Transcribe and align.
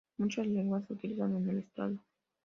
Muchas 0.17 0.47
lenguas 0.47 0.87
se 0.87 0.93
utilizan 0.93 1.35
en 1.35 1.49
el 1.51 1.59
Estado. 1.59 1.99